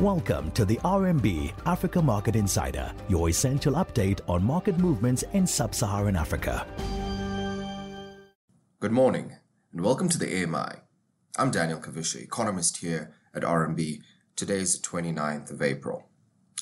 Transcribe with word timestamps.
Welcome 0.00 0.50
to 0.50 0.66
the 0.66 0.76
RMB 0.84 1.54
Africa 1.64 2.02
Market 2.02 2.36
Insider, 2.36 2.92
your 3.08 3.30
essential 3.30 3.72
update 3.76 4.20
on 4.28 4.44
market 4.44 4.76
movements 4.76 5.24
in 5.32 5.46
sub 5.46 5.74
Saharan 5.74 6.16
Africa. 6.16 6.66
Good 8.78 8.92
morning 8.92 9.32
and 9.72 9.80
welcome 9.80 10.10
to 10.10 10.18
the 10.18 10.44
AMI. 10.44 10.82
I'm 11.38 11.50
Daniel 11.50 11.80
Kavishe, 11.80 12.22
economist 12.22 12.76
here 12.76 13.14
at 13.34 13.42
RMB. 13.42 14.02
Today 14.36 14.58
is 14.58 14.78
the 14.78 14.86
29th 14.86 15.50
of 15.50 15.62
April. 15.62 16.10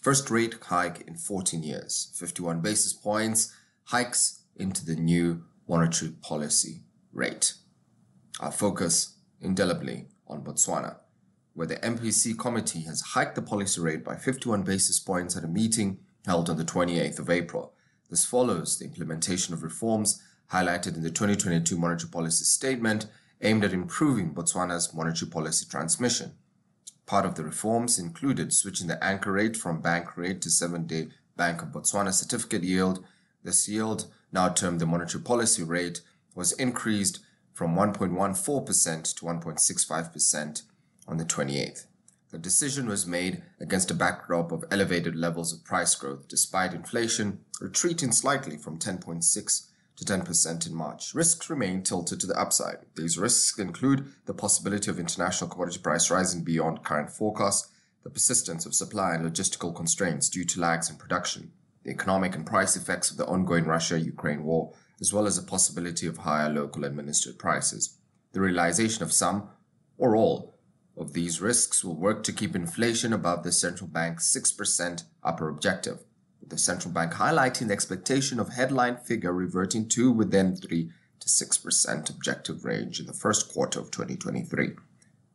First 0.00 0.30
rate 0.30 0.54
hike 0.62 1.00
in 1.00 1.16
14 1.16 1.64
years, 1.64 2.12
51 2.14 2.60
basis 2.60 2.92
points, 2.92 3.52
hikes 3.86 4.44
into 4.54 4.84
the 4.84 4.94
new 4.94 5.42
monetary 5.68 6.12
policy 6.22 6.84
rate. 7.12 7.54
Our 8.38 8.52
focus 8.52 9.16
indelibly 9.40 10.06
on 10.28 10.44
Botswana 10.44 10.98
where 11.56 11.66
the 11.66 11.76
MPC 11.76 12.38
committee 12.38 12.82
has 12.82 13.00
hiked 13.00 13.34
the 13.34 13.40
policy 13.40 13.80
rate 13.80 14.04
by 14.04 14.14
51 14.14 14.62
basis 14.62 15.00
points 15.00 15.38
at 15.38 15.42
a 15.42 15.48
meeting 15.48 15.98
held 16.26 16.50
on 16.50 16.58
the 16.58 16.64
28th 16.64 17.18
of 17.18 17.30
April. 17.30 17.72
This 18.10 18.26
follows 18.26 18.78
the 18.78 18.84
implementation 18.84 19.54
of 19.54 19.62
reforms 19.62 20.22
highlighted 20.52 20.96
in 20.96 21.02
the 21.02 21.10
2022 21.10 21.78
monetary 21.78 22.10
policy 22.10 22.44
statement 22.44 23.06
aimed 23.40 23.64
at 23.64 23.72
improving 23.72 24.34
Botswana's 24.34 24.92
monetary 24.92 25.30
policy 25.30 25.66
transmission. 25.68 26.32
Part 27.06 27.24
of 27.24 27.36
the 27.36 27.44
reforms 27.44 27.98
included 27.98 28.52
switching 28.52 28.86
the 28.86 29.02
anchor 29.02 29.32
rate 29.32 29.56
from 29.56 29.80
bank 29.80 30.14
rate 30.18 30.42
to 30.42 30.50
seven-day 30.50 31.08
Bank 31.38 31.62
of 31.62 31.68
Botswana 31.68 32.12
certificate 32.12 32.64
yield. 32.64 33.02
This 33.42 33.66
yield, 33.66 34.12
now 34.30 34.50
termed 34.50 34.80
the 34.80 34.86
monetary 34.86 35.24
policy 35.24 35.62
rate, 35.62 36.02
was 36.34 36.52
increased 36.52 37.20
from 37.54 37.74
1.14% 37.74 39.16
to 39.16 39.24
1.65% 39.24 40.62
on 41.06 41.16
the 41.16 41.24
28th. 41.24 41.86
The 42.30 42.38
decision 42.38 42.86
was 42.86 43.06
made 43.06 43.42
against 43.60 43.90
a 43.90 43.94
backdrop 43.94 44.50
of 44.50 44.64
elevated 44.70 45.14
levels 45.14 45.52
of 45.52 45.64
price 45.64 45.94
growth 45.94 46.28
despite 46.28 46.74
inflation 46.74 47.40
retreating 47.60 48.12
slightly 48.12 48.56
from 48.56 48.78
10.6 48.78 49.68
to 49.96 50.04
10% 50.04 50.66
in 50.66 50.74
March. 50.74 51.14
Risks 51.14 51.48
remain 51.48 51.82
tilted 51.82 52.20
to 52.20 52.26
the 52.26 52.38
upside. 52.38 52.78
These 52.96 53.16
risks 53.16 53.58
include 53.58 54.12
the 54.26 54.34
possibility 54.34 54.90
of 54.90 54.98
international 54.98 55.48
commodity 55.48 55.78
price 55.78 56.10
rising 56.10 56.44
beyond 56.44 56.84
current 56.84 57.10
forecasts, 57.10 57.70
the 58.02 58.10
persistence 58.10 58.66
of 58.66 58.74
supply 58.74 59.14
and 59.14 59.24
logistical 59.24 59.74
constraints 59.74 60.28
due 60.28 60.44
to 60.44 60.60
lags 60.60 60.90
in 60.90 60.96
production, 60.96 61.52
the 61.84 61.90
economic 61.90 62.34
and 62.34 62.44
price 62.44 62.76
effects 62.76 63.10
of 63.10 63.16
the 63.16 63.26
ongoing 63.26 63.64
Russia-Ukraine 63.64 64.44
war, 64.44 64.74
as 65.00 65.12
well 65.12 65.26
as 65.26 65.36
the 65.36 65.48
possibility 65.48 66.06
of 66.06 66.18
higher 66.18 66.52
local 66.52 66.84
administered 66.84 67.38
prices. 67.38 67.98
The 68.32 68.40
realization 68.40 69.02
of 69.02 69.12
some 69.12 69.48
or 69.96 70.14
all 70.14 70.55
of 70.96 71.12
these 71.12 71.40
risks 71.40 71.84
will 71.84 71.94
work 71.94 72.22
to 72.24 72.32
keep 72.32 72.56
inflation 72.56 73.12
above 73.12 73.42
the 73.42 73.52
central 73.52 73.88
bank's 73.88 74.34
6% 74.34 75.04
upper 75.22 75.48
objective, 75.48 76.04
with 76.40 76.50
the 76.50 76.58
central 76.58 76.92
bank 76.92 77.12
highlighting 77.12 77.68
the 77.68 77.74
expectation 77.74 78.40
of 78.40 78.50
headline 78.50 78.96
figure 78.96 79.32
reverting 79.32 79.88
to 79.88 80.10
within 80.10 80.56
3 80.56 80.90
to 81.20 81.28
6% 81.28 82.10
objective 82.10 82.64
range 82.64 83.00
in 83.00 83.06
the 83.06 83.12
first 83.12 83.52
quarter 83.52 83.80
of 83.80 83.90
2023. 83.90 84.72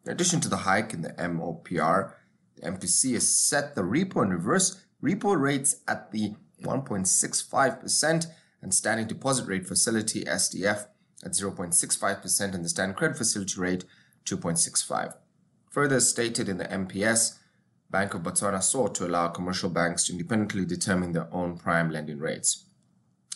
In 0.05 0.11
addition 0.11 0.41
to 0.41 0.49
the 0.49 0.57
hike 0.57 0.93
in 0.93 1.01
the 1.01 1.13
MOPR, 1.13 2.13
the 2.55 2.61
MPC 2.61 3.13
has 3.13 3.33
set 3.33 3.75
the 3.75 3.81
repo 3.81 4.23
and 4.23 4.31
reverse 4.31 4.81
repo 5.03 5.39
rates 5.39 5.77
at 5.87 6.11
the 6.11 6.35
1.65% 6.63 8.27
and 8.61 8.73
standing 8.73 9.07
deposit 9.07 9.47
rate 9.47 9.67
facility 9.67 10.23
SDF 10.23 10.85
at 11.23 11.31
0.65% 11.31 12.53
and 12.53 12.65
the 12.65 12.69
standard 12.69 12.97
credit 12.97 13.17
facility 13.17 13.59
rate 13.59 13.85
2.65. 14.25 15.13
Further 15.71 16.01
stated 16.01 16.49
in 16.49 16.57
the 16.57 16.65
MPS, 16.65 17.37
Bank 17.89 18.13
of 18.13 18.23
Botswana 18.23 18.61
sought 18.61 18.93
to 18.95 19.07
allow 19.07 19.29
commercial 19.29 19.69
banks 19.69 20.05
to 20.05 20.11
independently 20.11 20.65
determine 20.65 21.13
their 21.13 21.33
own 21.33 21.57
prime 21.57 21.89
lending 21.89 22.19
rates. 22.19 22.65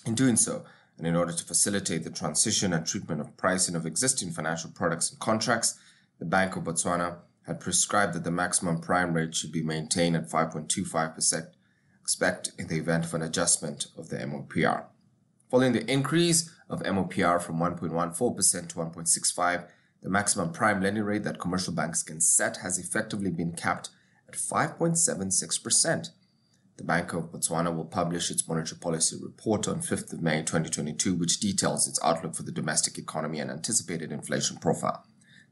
In 0.05 0.16
doing 0.16 0.36
so, 0.36 0.66
and 0.97 1.07
in 1.07 1.16
order 1.16 1.31
to 1.31 1.46
facilitate 1.46 2.03
the 2.03 2.09
transition 2.09 2.73
and 2.73 2.85
treatment 2.85 3.22
of 3.22 3.38
pricing 3.38 3.73
of 3.73 3.85
existing 3.85 4.31
financial 4.31 4.69
products 4.69 5.12
and 5.12 5.19
contracts, 5.19 5.79
the 6.19 6.25
Bank 6.25 6.57
of 6.57 6.66
Botswana 6.66 7.19
had 7.47 7.62
prescribed 7.62 8.13
that 8.13 8.25
the 8.25 8.31
maximum 8.31 8.81
prime 8.81 9.13
rate 9.13 9.34
should 9.34 9.53
be 9.53 9.63
maintained 9.63 10.17
at 10.17 10.29
5.25%, 10.29 11.47
expect 12.02 12.52
in 12.59 12.67
the 12.67 12.78
event 12.78 13.06
of 13.06 13.13
an 13.13 13.22
adjustment 13.22 13.88
of 13.97 14.09
the 14.09 14.17
MOPR. 14.17 14.85
Following 15.50 15.72
the 15.72 15.90
increase 15.90 16.52
of 16.69 16.84
MOPR 16.84 17.41
from 17.41 17.59
1.14% 17.59 18.67
to 18.69 18.75
1.65, 18.75 19.67
the 20.05 20.11
maximum 20.11 20.51
prime 20.51 20.83
lending 20.83 21.01
rate 21.01 21.23
that 21.23 21.39
commercial 21.39 21.73
banks 21.73 22.03
can 22.03 22.21
set 22.21 22.57
has 22.57 22.77
effectively 22.77 23.31
been 23.31 23.53
capped 23.53 23.89
at 24.29 24.35
5.76%. 24.35 26.09
The 26.77 26.83
Bank 26.83 27.13
of 27.13 27.31
Botswana 27.31 27.75
will 27.75 27.85
publish 27.85 28.29
its 28.29 28.47
monetary 28.47 28.77
policy 28.77 29.17
report 29.19 29.67
on 29.67 29.79
5th 29.79 30.13
of 30.13 30.21
May 30.21 30.43
2022, 30.43 31.16
which 31.16 31.39
details 31.39 31.88
its 31.88 31.99
outlook 32.03 32.35
for 32.35 32.43
the 32.43 32.51
domestic 32.51 32.99
economy 32.99 33.39
and 33.39 33.49
anticipated 33.49 34.11
inflation 34.11 34.57
profile. 34.57 35.03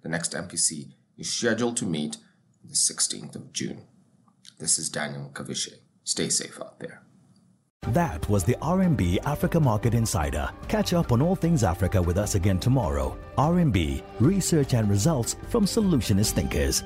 The 0.04 0.10
next 0.10 0.34
MPC 0.34 0.92
is 1.18 1.34
scheduled 1.34 1.76
to 1.78 1.86
meet 1.86 2.18
on 2.64 2.70
the 2.70 2.76
16th 2.76 3.36
of 3.36 3.54
June. 3.54 3.88
This 4.60 4.78
is 4.78 4.88
Daniel 4.88 5.32
Kavishe. 5.34 5.80
Stay 6.04 6.30
safe 6.30 6.62
out 6.62 6.80
there. 6.80 7.02
That 7.90 8.28
was 8.30 8.44
the 8.44 8.56
RMB 8.62 9.26
Africa 9.26 9.60
Market 9.60 9.94
Insider. 9.94 10.50
Catch 10.68 10.94
up 10.94 11.12
on 11.12 11.22
all 11.22 11.36
things 11.36 11.64
Africa 11.64 12.02
with 12.02 12.18
us 12.18 12.36
again 12.36 12.60
tomorrow. 12.60 13.18
RMB, 13.38 14.02
research 14.20 14.74
and 14.74 14.90
results 14.90 15.36
from 15.50 15.66
solutionist 15.66 16.32
thinkers. 16.32 16.84